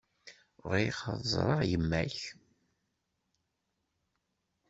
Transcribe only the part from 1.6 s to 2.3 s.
yemma-k.